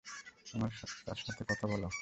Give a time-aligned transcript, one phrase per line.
[0.53, 0.71] আমার
[1.21, 1.89] সাথে কথা বলাও।